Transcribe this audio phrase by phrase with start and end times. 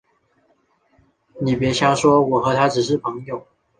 [1.39, 3.45] 你别瞎说，我和他只是朋友